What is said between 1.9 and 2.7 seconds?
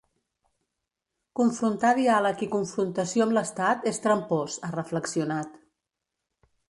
diàleg i